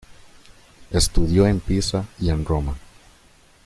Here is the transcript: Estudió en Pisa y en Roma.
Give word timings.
Estudió 0.89 1.45
en 1.45 1.59
Pisa 1.59 2.07
y 2.19 2.31
en 2.31 2.43
Roma. 2.43 2.75